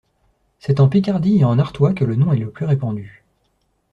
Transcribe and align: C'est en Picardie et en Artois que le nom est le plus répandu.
C'est 0.57 0.79
en 0.79 0.89
Picardie 0.89 1.37
et 1.37 1.43
en 1.45 1.59
Artois 1.59 1.93
que 1.93 2.03
le 2.03 2.15
nom 2.15 2.33
est 2.33 2.39
le 2.39 2.49
plus 2.49 2.65
répandu. 2.65 3.23